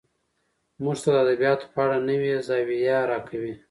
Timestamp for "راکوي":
3.11-3.53